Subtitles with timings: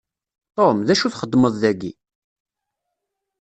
[0.55, 1.91] Tom, d acu txedmeḍ dagi?